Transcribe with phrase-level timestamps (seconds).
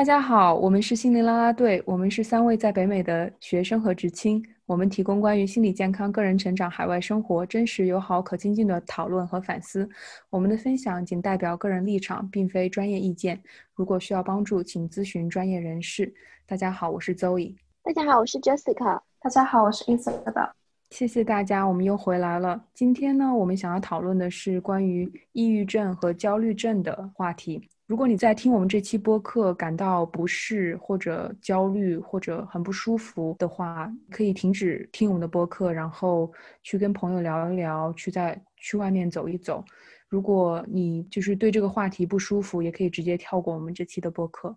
[0.00, 9.86] 大家好，我们是心灵啦啦队，我们是三位在北美的学生和知青，我们提供关于心理健康、个人成长、海外生活真实、友好、可亲近的讨论和反思。
[10.30, 13.38] 我们的分享仅代表个人立场，并非专业意见。
[13.74, 16.10] 如果需要帮助，请咨询专业人士。
[16.46, 17.56] 大家好，我是 Zoe。
[17.82, 19.02] 大家好，我是 Jessica。
[19.20, 20.52] 大家好，我是 Isabel。
[20.88, 22.64] 谢谢大家，我们又回来了。
[22.72, 27.68] 今天呢，我们想要讨论的是关于抑郁症和焦虑症的话题。
[27.90, 36.32] 如果你在听我们这期播客感到不适或者焦虑或者很不舒服的话，可以停止听我们的播客，然后
[36.62, 39.64] 去跟朋友聊一聊，去在去外面走一走。
[40.08, 44.54] 如果你就是对这个话题不舒服，也可以直接跳过我们这期的播客。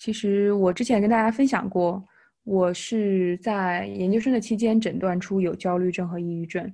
[0.00, 2.02] 其实我之前跟大家分享过，
[2.42, 6.68] 我是在研究生的期间诊断出有焦虑症和抑郁症，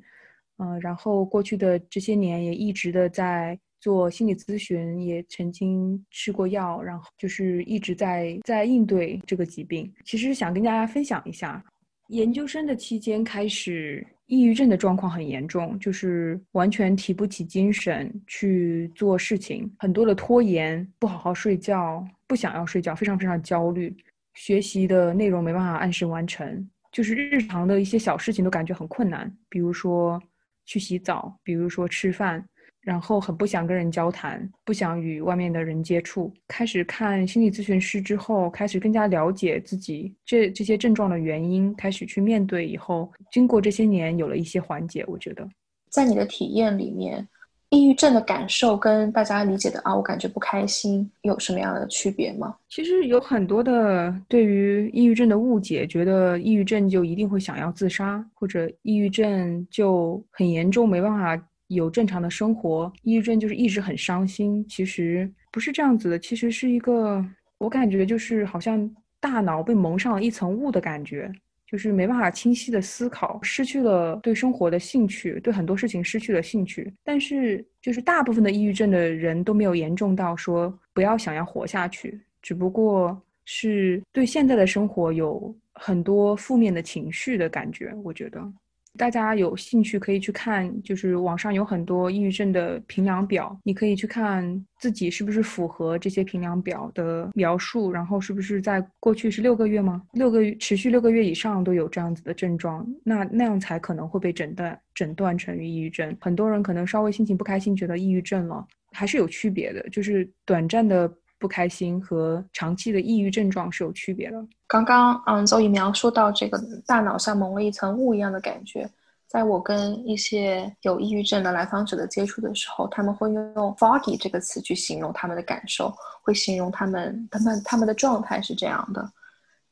[0.57, 3.61] 嗯，然后过去的这些年也一直的在。
[3.83, 9.93] 做心理咨询也曾经吃过药，然后就是一直在在应对这个疾病。
[10.05, 11.61] 其实想跟大家分享一下，
[12.07, 23.93] 研究生的期间开始，抑郁症的状况很严重，就是完全提不起精神去做事情，很多的拖延，不好好睡觉，不想要睡觉，非常非常焦虑，
[24.35, 30.23] 学习的内容没办法按时完成，就是日常的一些小事情都感觉很困难，比如说
[30.67, 32.47] 去洗澡，比如说吃饭。
[32.83, 36.33] 然后很不想跟人交谈，不想与外面的人接触。
[36.49, 42.67] 开始看心理咨询师之后，开始更加了解自己这这些症状的原因，开始去面对。
[42.67, 45.05] 以后经过这些年，有了一些缓解。
[45.07, 45.49] 我觉得，
[45.91, 47.25] 在你的体验里面，
[47.71, 52.57] 抑郁症的感受跟大家理解的啊，我感觉不开心，有什么样的区别吗？
[52.69, 61.49] 其实有很多的对于抑郁症的误解，觉得抑郁症就一定会想要自杀，或者抑郁症就很严重，没办法。
[61.75, 64.65] 有正常的生活，抑郁症就是一直很伤心。
[64.69, 67.25] 其实不是这样子的，其实是一个，
[67.59, 68.91] 我感觉就是好像
[69.21, 71.31] 大脑被蒙上了一层雾的感觉，
[71.67, 76.93] 就是没办法清晰的思考，失去了对生活的兴趣，对很多事情失去了兴趣。
[77.05, 87.95] 但是就是大部分的抑郁症的人都没有严重到说不要想要活下去，只不过是对现在的生活有很多负面的情绪的感觉。
[88.03, 88.53] 我觉得。
[88.99, 100.03] 大家有兴趣可以去看，就是网上有很多抑郁症的评量表，你可以去看自己是不是符合这些评量表的描述，然后是不是在过去是六个月吗？
[100.13, 106.15] 六个月持续六个月以上都有这样子的症状，那那样才可能会被诊断诊断成抑郁症。
[106.21, 111.11] 很多人可能稍微心情不开心，觉得抑郁症了，还是有区别的，就是短暂的。
[111.43, 114.41] 不开心和长期的抑郁症状是有区别的。
[114.69, 118.89] 刚刚，嗯，邹宇描述到这个大脑像蒙了一层雾一样的感觉，
[119.27, 125.93] 在我跟一些有抑郁症的来访者的接触的时候，他们会用 “foggy” 这个词去形容他们的感受，
[126.23, 129.11] 会形容他们他们他们的状态是这样的。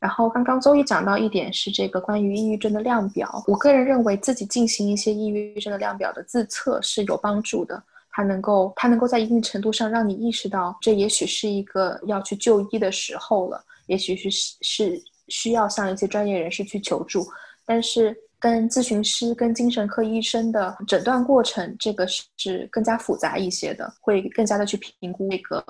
[0.00, 7.82] 然后，刚刚邹宇讲到一点是这个关于抑郁症的量表，我个人认为自己进行一些抑郁症的量表的自测是有帮助的。
[8.10, 17.26] 它能够，它能够在一定程度上让你意识到，这也许是一个要去就医的时候了，也许是是需要向一些专业人士去求助。
[17.64, 25.62] 但是，跟咨询师、跟精神科医生的诊断过程，这个是更加复杂一些的，会更加的去评估那个，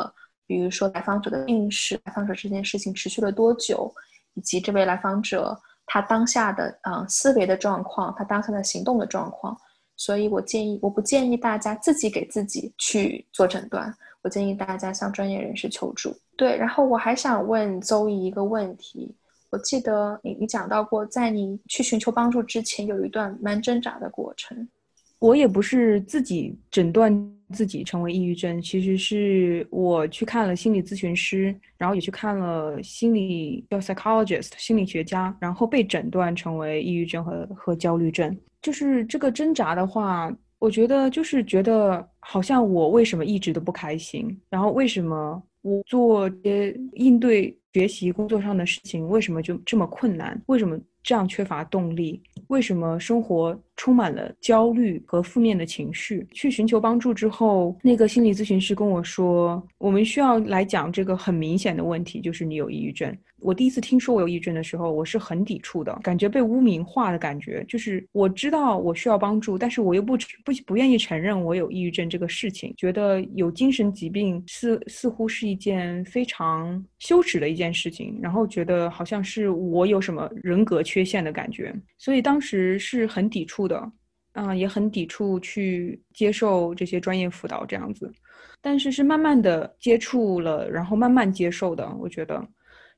[0.46, 3.92] 比如说来访者的病史，来访者这件事情持续了多久，
[4.34, 9.54] 以及这位来访者他当下的嗯思维的状况，他当下的行动的状况。
[10.00, 16.16] 所以我建议，我不建议大家自己给自己去做诊断，我建议大家向专业人士求助。
[16.38, 19.14] 对，然后我还想问邹毅一个问题，
[19.50, 24.66] 我记得你你讲到过，在你去寻求帮助之前，有一段蛮挣扎的过程。
[25.18, 27.12] 我也不是自己诊断
[27.52, 38.36] 自己成为抑郁症，其实是我去看了心理咨询师，然后也去看了心理叫 psychologist 心理学家，然后被诊断成为抑郁症和和焦虑症。
[38.62, 50.40] 就是这个挣扎的话，我觉得就是觉得好像我为什么一直都不开心，然后为什么我做些应对学习工作上的事情，为什么就这么困难？
[50.46, 52.20] 为什么这样缺乏动力？
[52.48, 56.26] 为什么生活充满了焦虑和负面的情绪？
[56.32, 63.16] 去寻求帮助之后，那个心理咨询师跟我说，我们需要来讲这个很明显的问题，就是你有抑郁症。
[63.42, 67.64] 我第一次听说我有抑郁症的时候，我是很抵触的，感觉被污名化的感觉。
[67.66, 83.92] 就是我知道我需要帮助，但是我又不不不愿意承认我有抑郁症这个事情，觉得有精神疾病似似乎是一件非常羞耻的一件事情，然后觉得好像是我有什么人格缺陷的感觉，所以当时是很抵触的。
[84.32, 88.08] 啊，也很抵触去接受这些专业辅导这样子，
[88.60, 91.84] 但是是慢慢的接触了，然后慢慢接受的。
[91.98, 92.40] 我觉得，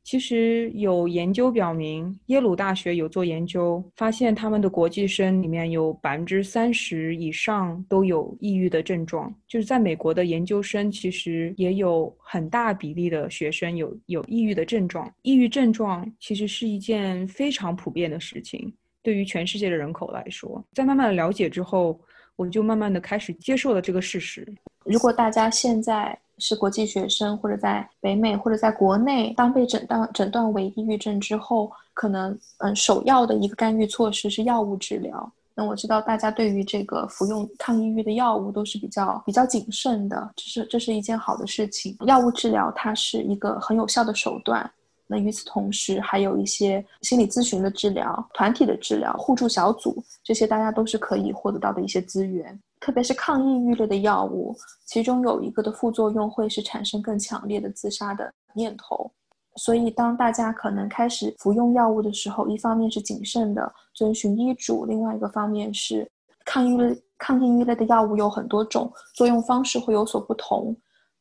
[0.04, 9.34] 其实有研究表明，耶鲁大学有做研究，发现他们的国际生里面有百分之三十以上都有抑郁的症状。
[9.48, 15.10] 就是在美国的研究生，其实也有很大比例的学生有有抑郁的症状。
[15.22, 18.70] 抑郁症状其实是一件非常普遍的事情。
[19.02, 21.99] 对于全世界的人口来说，在慢慢的了解之后，
[22.37, 24.46] 我就慢慢的开始接受了这个事实。
[24.84, 35.32] 如果大家现在是国际学生，或者在北美，或者在国内，当被诊断诊断为抑郁症之后，可能嗯，首要的一个干预措施是药物治疗。
[35.55, 41.94] 那我知道大家对于这个服用抗抑郁的药物都是比较比较谨慎的，这是这是一件好的事情。
[42.06, 44.69] 药物治疗它是一个很有效的手段。
[45.12, 52.59] 那与此同时，还有一些心理咨询的治疗、团体的治疗、互助小组，这些大家都是可以获得到的一些资源。
[52.81, 54.56] 特别是抗抑郁类的药物，
[54.87, 59.12] 其中有一个的副作用会是产生更强烈的自杀的念头。
[59.56, 66.11] 所以，当大家可能开始服用药物的时候，一方面是谨慎的遵循医嘱，另外一个方面是
[66.47, 70.75] 抗抑郁抗抑郁类的药物有很多种，作用方式会有所不同，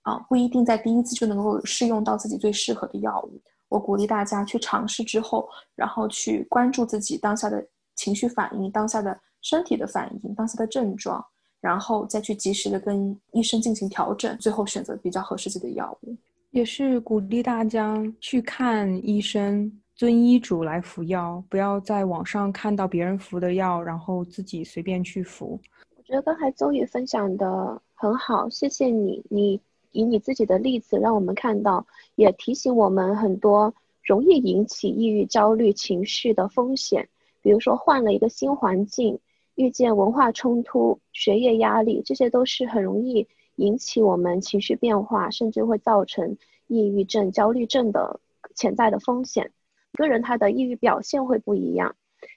[0.04, 3.40] 啊，不一定在第一次就能够试用到自己最适合的药物。
[3.72, 7.66] 我鼓励大家去尝试之后，然后去关注自己当下的
[7.96, 11.26] 情绪反应、当下的身体的反应、当下的症状，
[11.62, 16.18] 然后再去及时的跟医生进行调整，最后选择比较合适自己的药物。
[16.50, 25.58] 也是鼓励大家去看医生，遵医嘱来服药，不要在网上看到别人服的药，然后自己随便去服。
[25.96, 29.62] 我觉得刚才周宇分享的很好，谢谢你，你。
[29.92, 31.86] 以你自己的例子，让我们看到，
[32.16, 33.74] 也提醒我们很多
[34.04, 37.10] 容易引起抑郁、焦虑情绪的风险，
[37.42, 39.20] 比如说换了一个新环境，
[39.56, 46.38] 遇见文化冲突、学业压力，这些都是很容易引起我们情绪变化，甚至会造成
[46.68, 48.20] 抑郁症、焦虑症的
[48.56, 49.52] 潜在的风险。
[49.94, 51.96] 个人他的抑郁表现会不一样，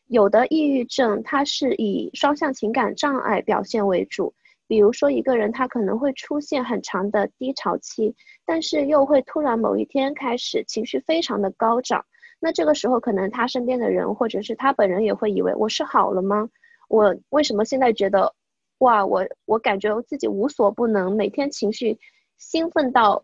[0.09, 4.35] 有的抑郁症它是以双向情感障碍表现为主。
[4.75, 8.13] 比如说，一个人他可能会出现很长的低潮期，
[8.45, 12.05] 但是又会突然某一天开始情绪非常的高涨。
[12.41, 16.49] 那这个时候，可能他身边的人或者是他本人也会以为我是好了吗？
[16.89, 18.35] 我为什么现在觉得，
[18.79, 21.97] 哇，我我感觉自己无所不能，每天情绪
[22.37, 23.23] 兴奋到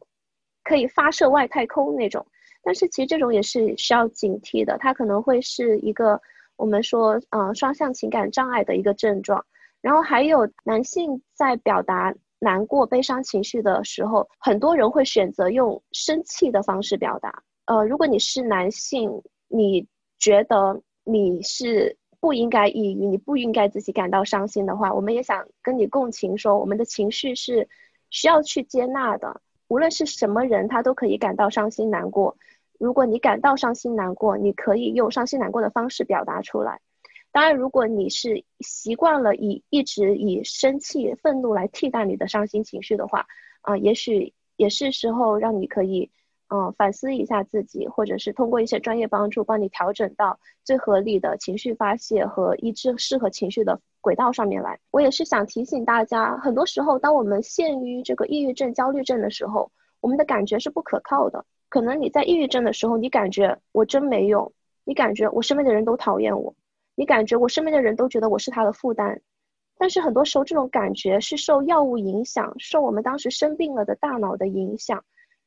[0.62, 2.24] 可以发射外太空那种。
[2.62, 6.22] 但是其实这种也是需要警惕的，它可能会是一个
[6.54, 9.44] 我们说，嗯，双向情感障碍的一个症状。
[9.80, 17.42] 然后还有男性在表达难过、悲伤情绪的时候，很多人会选择用生气的方式表达。
[17.66, 19.86] 呃，如果你是男性，你
[20.18, 27.68] 觉得你是不应该抑郁，你不应该自己感到伤心的话，我们也想跟你共情，说我们的情绪是
[28.10, 29.40] 需要去接纳的。
[29.68, 32.36] 无论是什么人，他都可以感到伤心难过。
[32.78, 36.80] 如果你感到伤心难过，你可以用伤心难过的方式表达出来。
[37.32, 43.26] 当然，如果你是习惯了以一直以生气、愤怒来替代你的伤心情绪的话，
[43.62, 46.10] 啊，也许也是时候让你可以，
[46.48, 54.80] 嗯，反思一下自己，或者是通过一些专业帮助，帮你调整到最合理的情绪发泄和一致适合情绪的轨道上面来。
[54.90, 61.44] 我也是想提醒大家，很多时候，当我们陷于这个抑郁症、焦虑症的时候，我们的感觉是不可靠的。
[61.68, 64.52] 可能你在抑郁症的时候，你感觉我真没用，
[64.82, 66.52] 你感觉我身边的人都讨厌我。
[67.00, 69.18] 你感觉我身边的人都觉得我是他的负担，
[69.78, 75.02] 但是很多时候这种感觉是受药物影响，受我们当时生病了的大脑的影响，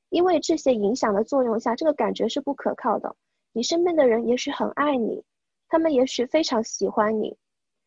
[0.09, 3.15] 因为这些影响的作用下，这个感觉是不可靠的。
[3.51, 5.23] 你身边的人也许很爱你，
[5.69, 7.37] 他们也许非常喜欢你，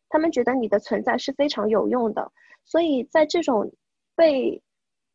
[0.09, 2.31] 他们觉得你的存在是非常有用的，
[2.65, 3.69] 所以在这种
[4.15, 4.63] 被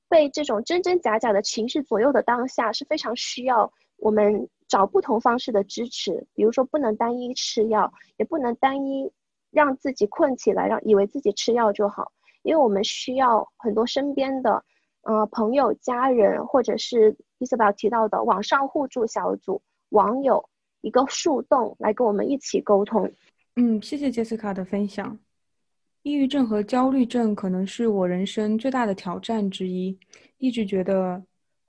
[0.09, 4.49] 被这种真真假假的情绪左右的当下，是非常需要我们。
[4.71, 9.11] 找不同方式的支持，比如说不能单一吃药，也不能单一
[9.51, 12.13] 让自己困起来，让以为自己吃药就好，
[12.43, 14.63] 因为我们需要很多身边的，
[15.01, 20.49] 呃，朋友、家人，或者是伊斯宝提到的网上互助小组、网友
[20.79, 23.11] 一个树洞来跟我们一起沟通。
[23.57, 25.19] 嗯，谢谢杰斯卡的分享。
[26.03, 29.99] 抑郁症和焦虑症可能是我人生最大的挑战之一，
[30.37, 31.21] 一直觉得。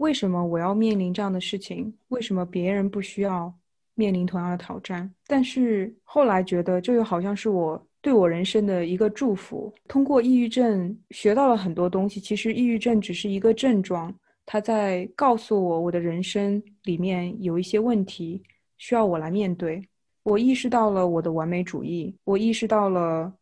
[0.03, 1.95] 为什么我要面临这样的事情？
[2.09, 3.55] 为什么别人不需要
[3.95, 5.09] 面临同样的挑战？
[5.29, 9.73] 但是后来觉得，这又好像是我对我人生的一个祝福。
[9.87, 12.19] 通过抑郁症学到了很多东西。
[12.19, 14.13] 其实抑郁症只是一个症状，
[14.45, 18.43] 它在告诉我我的人生里面有一些问题
[18.79, 19.81] 需要我来面对。
[20.25, 23.33] 我意识到了我的完美主义，我意识到了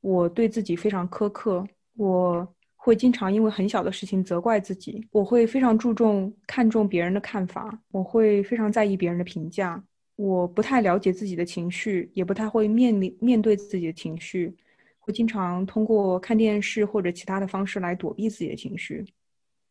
[0.00, 1.64] 我对自己非常苛刻，
[1.96, 2.54] 我
[2.88, 9.84] 会经常因为很小的事情责怪自己，我会非常注重看重别人的看法，我会非常在意别人的评价，
[10.16, 14.56] 我不太了解自己的情绪，也不太会面临面对自己的情绪，
[14.98, 19.04] 会经常通过看电视或者其他的方式来躲避自己的情绪。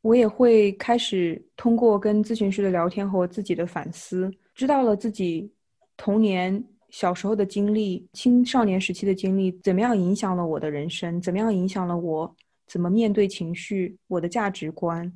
[0.03, 5.51] 我也会开始通过跟咨询师的聊天和我自己的反思，知道了自己
[5.97, 12.31] 童年、小时候的经历、青少年时期的经历怎么样影响了我的人生，怎么样影响了我
[12.67, 15.11] 怎么面对情绪，我的价值观，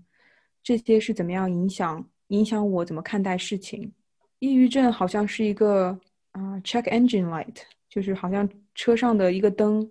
[0.63, 3.91] 这些是怎么样影响影响我怎么看待事情。
[4.39, 5.99] 抑郁症好像是一个
[6.31, 7.57] 啊，check engine light，
[7.89, 9.87] 就是好像车上的一个灯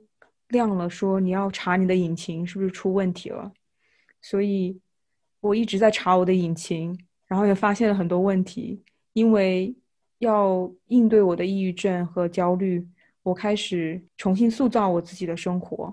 [0.48, 3.52] 亮了，说你要查你的引擎是不是出问题了。
[4.22, 4.80] 所以，
[5.40, 8.82] 我一直在查我的引擎，然后也发现了很多问题。
[9.12, 9.74] 因为
[10.18, 12.86] 要应对我的抑郁症和焦虑，
[13.22, 15.92] 我开始重新塑造我自己的生活。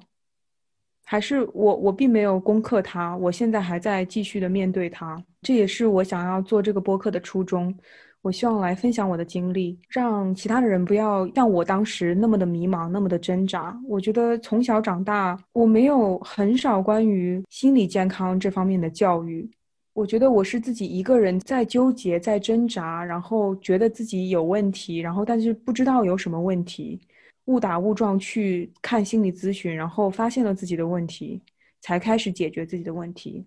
[1.09, 5.17] 还是我，我并没有攻克它，我现在还在继续的面对它。
[5.41, 7.73] 这也是我想要做这个播客的初衷。
[8.21, 13.79] 我希望来分享我的经历，让其他的人不要像我当时那么的迷茫，那么的挣扎。
[13.87, 19.49] 我觉得从小长大，我没有很少关于心理健康这方面的教育。
[19.93, 26.99] 我觉得我是自己一个人在纠结，在挣扎，然后觉得自己有问题，然后但是不知道有什么问题，
[27.47, 31.41] 误打误撞去看心理咨询，然后发现了自己的问题，
[31.81, 33.43] 才开始解决自己的问题。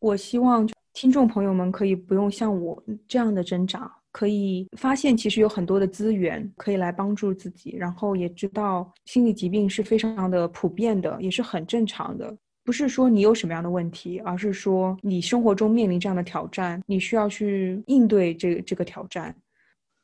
[0.00, 3.90] 我希望听众朋友们可以不用像我这样的挣扎。
[4.12, 12.36] 可以发现，其实有很多的资源可以来帮助自己，然后也知道心理疾病是非常的普遍的，也是很正常的。
[12.64, 19.32] 不是说你有什么样的问题，而是说你生活中面临这样的挑战，你需要去应对这个这个挑战。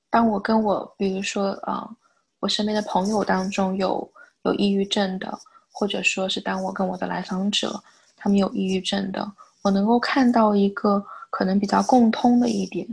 [0.09, 1.91] 当我跟我，比如说啊，
[2.41, 4.13] 我身边的朋友当中有
[4.45, 5.39] 有抑郁症的，
[5.73, 7.83] 或者说是当我跟我的来访者
[8.17, 12.87] 他们有抑郁症的，我能够看到一个可能比较共通的一点。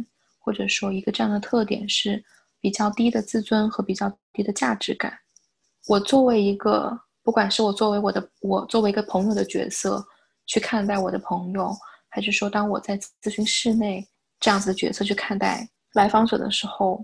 [0.45, 2.21] 或者说，一个这样的特点是
[2.59, 5.17] 比较低的自尊和比较低的价值感。
[5.87, 10.05] 我作为一个，不管是我作为我的我作为一个朋友的角色
[10.45, 11.73] 去看待我的朋友，
[12.09, 14.05] 还是说当我在咨询室内
[14.37, 17.01] 这样子的角色去看待来访者的时候，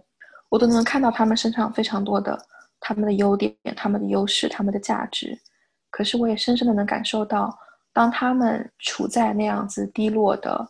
[0.50, 2.38] 我都能看到他们身上非常多的
[2.80, 5.40] 他们的优点、他们的优势、他们的价值。
[5.90, 7.58] 可是，我也深深的能感受到，
[7.94, 10.70] 当他们处在那样子低落的。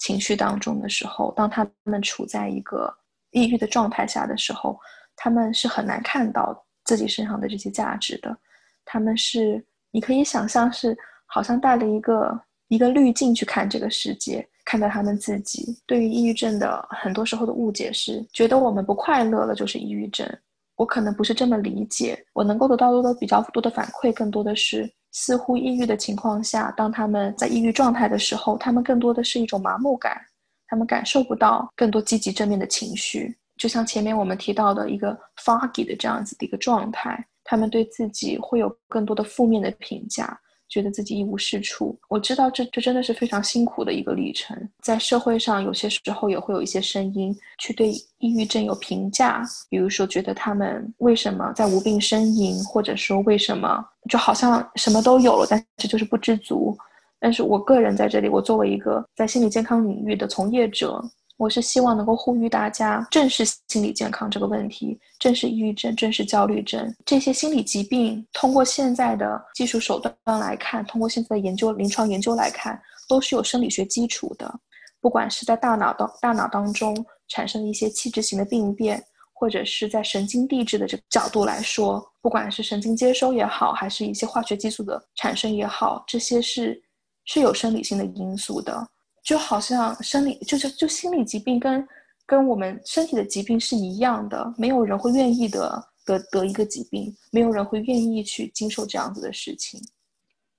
[0.00, 2.88] 情绪当中的时候，当他们处在一个
[3.32, 4.78] 抑郁的状态下的时候，
[5.16, 8.38] 他们是很难看到自己身上的这些价值的。
[8.84, 9.60] 他们是，
[9.90, 10.96] 你可以想象是
[11.26, 15.74] 好像带了一个一个滤镜去看这个世界，看待他们自己。
[15.86, 20.28] 对于抑郁症的很多时候的误解是，觉得我们不快乐了就是抑郁症。
[20.76, 24.86] 我可能不是这么理解，我能够得到的比较多的反馈，更多的是。
[25.10, 30.20] 似乎抑郁的情况下，当他们在抑郁状态的时候，他们更多的是一种麻木感，
[30.66, 33.34] 他们感受不到更多积极正面的情绪。
[33.56, 40.38] 就像前面我们提到的一个 foggy 的这样子的一个状态，他们对自己会有更多的负面的评价。
[40.68, 44.56] 觉得自己一无是处，我知道这这真的是非常辛苦的一个历程。
[44.80, 56.76] 在社会上，有些时候也会有一些声音去对抑郁症有评价，比如说觉得他们为什么在无病呻吟，或者说为什么就好像什么都有了，但是就是不知足。
[57.18, 61.02] 但是我个人在这里，我作为一个在心理健康领域的从业者。
[61.38, 68.26] 我是希望能够呼吁大家正视心理健康这个问题，正视抑郁症，正视焦虑症这些心理疾病。
[68.32, 74.52] 通过现在的技术手段来看，通过现在的研究、临床研究来看，都是有生理学基础的。
[75.00, 79.00] 不管是在大脑当大脑当中产生的一些器质型的病变，
[79.32, 86.82] 或者是在神经递质的这个角度来说，不管是神经接收也好，还是一些化学激素的产生也好，这些是
[87.26, 88.84] 是有生理性的因素的。
[89.28, 91.86] 就好像生理就是就心理疾病跟
[92.24, 99.78] 跟我们身体的疾病是一样的，没有人会愿意得得得一个疾病，没有人会愿意去经受这样子的事情。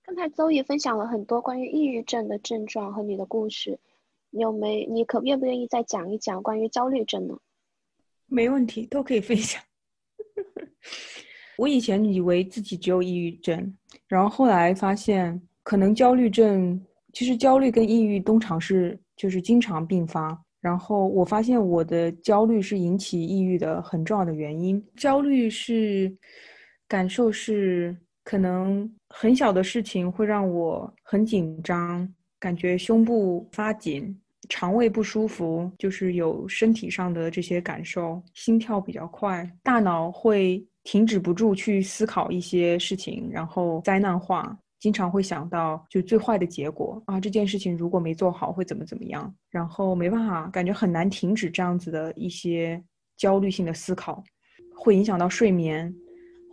[0.03, 3.79] 刚才邹毅分享了很多关于抑郁症的症状和你的故事，
[4.29, 7.35] 你有没你可愿不愿意再讲一讲关于焦虑症呢？
[8.27, 9.59] 没问题，都可以分享。
[11.57, 13.75] 我以前以为自己只有抑郁症，
[14.07, 16.79] 然后后来发现可能焦虑症。
[17.13, 24.83] 其实焦虑跟抑郁通常是就是经常并发，然后我发现我的焦虑是引起抑郁的很重要的原因。
[24.95, 26.15] 焦虑是
[26.87, 32.07] 感受是可能很小的事情会让我很紧张，
[32.39, 34.15] 感觉胸部发紧，
[34.49, 52.81] 肠胃不舒服，就是有身体上的这些感受，心跳比较快，大脑会停止不住去思考一些事情，然后灾难化，经常会想到就最坏的结果啊，这件事情如果没做好会怎么怎么样，然后没办法，感觉很难停止这样子的一些
[53.17, 54.24] 焦虑性的思考，
[54.75, 55.93] 会影响到睡眠，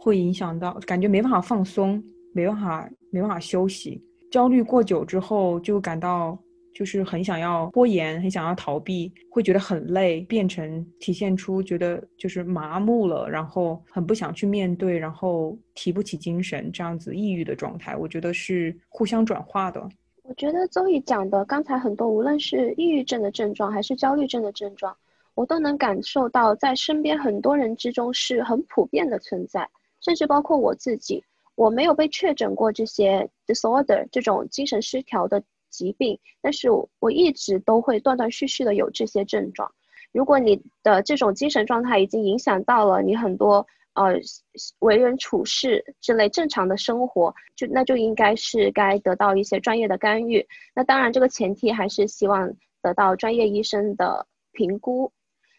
[0.00, 2.02] 会影响到感觉没办法放松，
[2.35, 6.38] 没办法没办法休息，焦虑过久之后就感到。
[6.76, 19.88] 就是很想要拖延，很想要逃避，会觉得很累，变成体现出觉得就是麻木了，然后很不想去面对，然后提不起精神，这样子抑郁的状态，我觉得是互相转化的。
[20.25, 24.95] 我觉得周易讲的刚才很多，无论是抑郁症的症状还是焦虑症的症状，
[25.35, 29.66] 我都能感受到在身边很多人之中是很普遍的存在，
[30.02, 35.42] 甚至包括我自己，我没有被确诊过这些 disorder 这种精神失调的。
[35.76, 36.68] 疾病，但是
[36.99, 39.71] 我一直都会断断续续的有这些症状。
[40.12, 44.14] 如果你的这种精神状态已经影响到了你很多呃
[44.78, 50.47] 为人处事之类正常的生活，就那就应该是该得到一些专业的干预。
[50.75, 55.12] 那当然，这个前提还是希望得到专业医生的评估。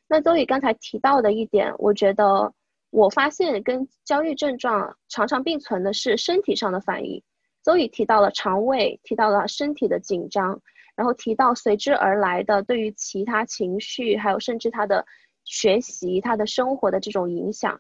[0.07, 2.51] 那周宇刚才提到的一点，我觉得
[2.89, 7.21] 我发现跟焦虑症状常常并存的是身体上的反应。
[7.67, 10.61] 都已提到了肠胃，提到了身体的紧张，
[10.95, 15.05] 然后提到随之而来的对于其他情绪，还有甚至他的
[15.43, 17.77] 学习、他的生活的这种影响。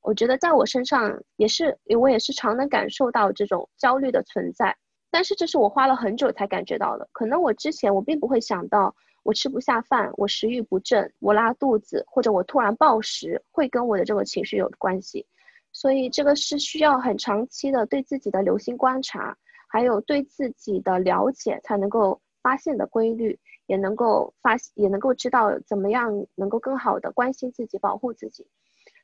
[0.00, 4.76] 我觉得在我身上也是，我也是常能感受到这种焦虑的存在。
[5.08, 7.08] 但是这是我花了很久才感觉到的。
[7.12, 8.92] 可能我之前我并不会想到，
[9.22, 15.28] 我吃不下饭，我食欲不振，我拉肚子，或者我突然暴食，会跟我的这个情绪有关系。
[15.80, 19.36] 所以这个是需要很长期的对自己的留心观察，
[19.68, 28.44] 还有对自己的了解，才能够发现的规律，也能够发也能够知道怎么样能够更好的关心自己，保护自己。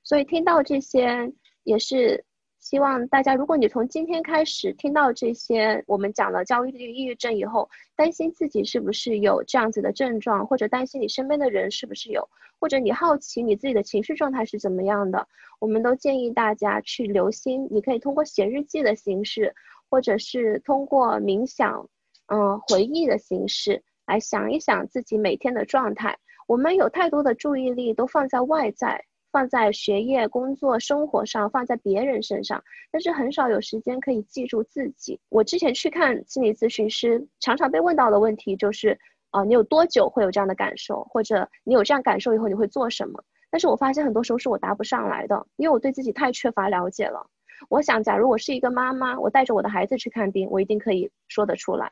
[0.02, 2.24] 所以听到这些也是。
[2.64, 12.26] 希望大家，如果你从今天开始听到这些我们讲的焦虑、抑郁症以后，担心自己是不是有这样子的症状，或者担心你身边的人是不是有，
[12.58, 17.68] 或者你好奇你自己的情绪状态是怎么样的，我们都建议大家去留心。
[17.70, 19.54] 你可以通过写日记的形式，
[19.90, 21.86] 或者是通过冥想，
[22.28, 26.18] 嗯，回忆的形式来想一想自己每天的状态。
[26.46, 29.04] 我们有太多的注意力都放在外在。
[29.34, 35.18] 放在学业、工作、生活上，放在别人身上，但是很少有时间可以记住自己。
[35.28, 38.96] 我之前去看心理咨询师，常常被问到的问题就是：
[39.30, 41.02] 啊，你有多久会有这样的感受？
[41.10, 43.20] 或者你有这样感受以后你会做什么？
[43.50, 47.26] 但是我发现很多时候是我答不上来的，因为我对自己太缺乏了解了。
[47.68, 51.90] 我想，假如我是一个妈妈，我带着我的孩子去看病，我一定可以说得出来。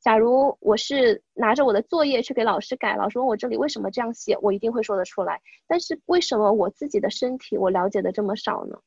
[0.00, 5.38] 假如我是拿着我的作业去给老师改，老师问我这里为什么这样写，我一定会说得出来。
[5.66, 8.78] 但是为什么我自己的身体我了解的这么少呢？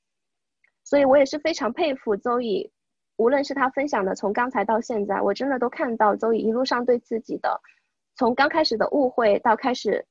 [0.83, 2.71] 所以我也是非常佩服周易，
[3.17, 7.61] 无论是他分享的从刚才到现在，我真的都看到周易一路上对自己的，
[8.15, 10.03] 从刚开始的误会到开始，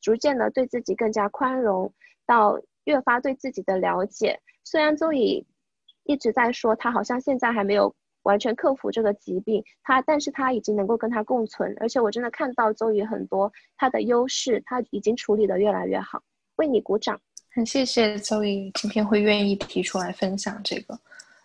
[0.00, 1.92] 逐渐的对自己更加宽容，
[2.24, 4.40] 到越发对自己的了解。
[4.64, 5.46] 虽然周易
[6.04, 7.94] 一直在说他好像现在还没有。
[8.28, 16.22] 完全克服这个疾病，他，但是他已经能够跟他共存，而且我真的看到周瑜很多他的优势，他已经处理的越来越好，
[16.56, 17.18] 为你鼓掌。
[17.50, 20.98] 很谢谢周瑜今天会愿意提出来分享这个。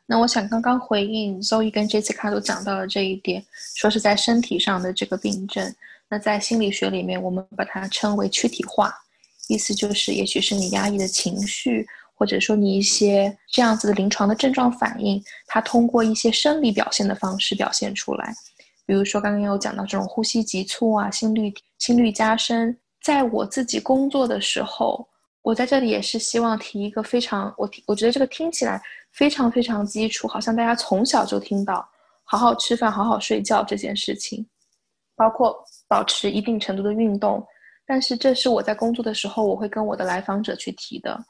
[0.06, 3.42] 那我想刚刚回应周瑜跟 Jessica 都讲到了这一点，
[3.76, 5.74] 说是在身体上的这个病症，
[6.10, 8.94] 那在心理学里面我们把它称为躯体化，
[9.48, 11.88] 意思就是也许是你压抑的情绪。
[12.16, 18.34] 或者说你一些这样子的临床的症状反应，它通过一些生理表现的方式表现出来，
[18.86, 22.78] 比如说刚刚有讲到这种呼吸急促啊，心率心率加深。
[23.04, 25.06] 在我自己工作的时候，
[25.42, 31.86] 我在这里也是希望提一个非常我，我觉得这个听起来非常非常基础，好像大家从小就听到
[32.24, 34.46] 好好吃饭、好好睡觉这件事情，
[35.18, 35.54] 包括
[35.90, 37.46] 保持一定程度的运动。
[37.86, 41.22] 但是这是我在工作的时候，我会跟我的来访者去提的。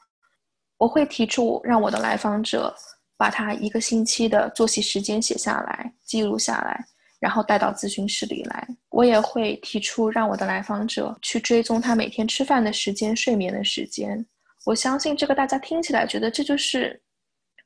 [0.84, 2.72] 我会提出让我的来访者
[3.16, 6.78] 把他一个星期的作息时间写下来，记录下来，
[7.18, 8.68] 然后带到咨询室里来。
[8.90, 14.22] 我也会提出让我的来访者去追踪他每天吃饭的时间、睡眠的时间。
[14.66, 17.02] 我相信这个大家听起来觉得这就是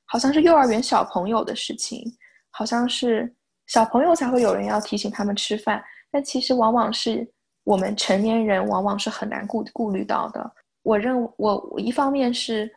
[0.05, 2.05] 好像是幼儿园小朋友的事情，
[2.51, 3.35] 好像是
[3.67, 7.29] 小朋友才会有人要提醒他们吃饭，但其实往往是
[7.65, 10.49] 我们成年人往往是很难顾顾虑到的。
[10.85, 12.73] 我认我我一方面是。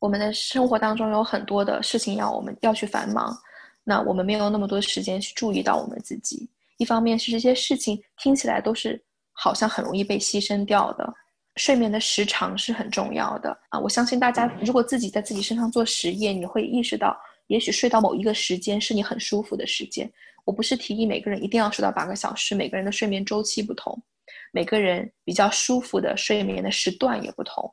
[0.00, 3.36] 我们的生活当中有很多的事情要我们要去繁忙，
[3.84, 6.48] 那我们没有那么多时间去注意到我们自己。
[6.78, 9.00] 一方面是这些事情听起来都是
[9.32, 11.12] 好像很容易被牺牲掉的，
[11.56, 13.78] 睡眠的时长是很重要的啊！
[13.78, 17.14] 我相信大家如果自己在自己身上做实验，你会意识到，
[17.48, 20.10] 也许睡到某一个时间是你很舒服的时间。
[20.46, 24.02] 我不是提议每个人一定要睡到八个小时，每个人的睡眠周期不同，
[24.50, 27.70] 每个人比较舒服的睡眠的时段也不同。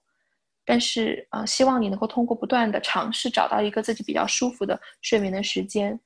[0.69, 5.97] 但是啊，希望你能够通过不断的尝试，找到一个自己比较舒服的睡眠的时间。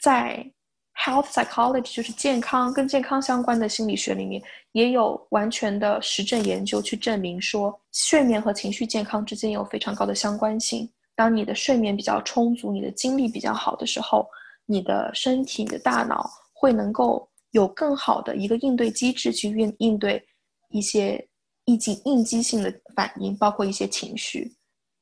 [0.00, 0.44] 在
[0.96, 10.90] health psychology 就是健康跟健康相关的心理学里面，也有完全的实证研究去证明说，睡眠和情绪健康之间有非常高的相关性。
[11.14, 14.28] 当你的睡眠比较充足，你的精力比较好的时候，
[14.66, 20.20] 你的身体、你的大脑会能够有更好的一个应对机制去应应对
[20.70, 21.24] 一些。
[21.66, 24.54] 应激应激性的反应包括一些情绪，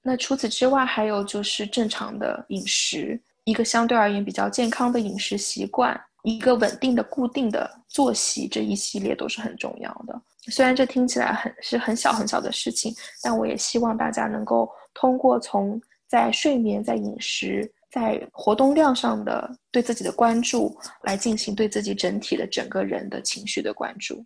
[0.03, 10.20] 那除此之外，还有就是正常的饮食，一个相对而言比较健康的饮食习惯，一个稳定的固定的作息，这一系列都是很重要的。
[10.51, 24.25] 虽然这听起来很是很小很小的事情，但我也希望大家能够通过从在睡眠、在饮食、在活动量上的对自己的关注，来进行对自己整体的整个人的情绪的关注。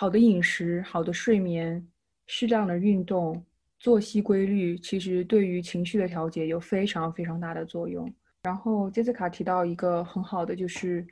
[0.00, 1.84] 好的饮食、好的睡眠、
[2.28, 3.44] 适量的运动、
[3.80, 8.08] 作息规律，其实对于情绪的调节有非常非常大的作用。
[8.44, 11.04] 然后杰斯卡提到一个很好的，就是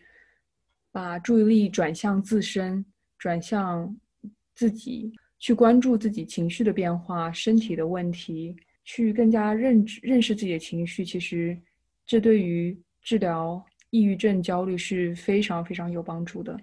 [0.92, 2.86] 把注意力转向自身，
[3.18, 3.92] 转向
[4.54, 11.04] 自己，去关注自己情绪的变化、身体的问题，去更加认知认识自己的情绪。
[11.04, 11.60] 其实
[12.06, 16.56] 这对于治疗抑郁症、焦虑是非常非常有帮助的。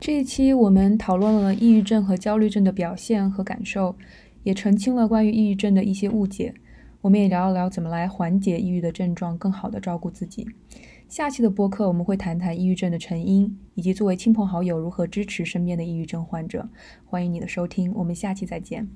[0.00, 3.96] 这一期我们讨论了抑郁症和焦虑症的表现和感受，
[4.42, 6.54] 也澄清了关于抑郁症的一些误解。
[7.00, 10.46] 我们也聊了聊怎么来缓解抑郁的症状，更好的照顾自己。
[11.08, 16.68] 下期的播客我们会谈谈抑郁症的成因，以及作为亲朋好友如何支持身边的抑郁症患者。
[17.06, 18.88] 欢迎你的收听，我们下期再见。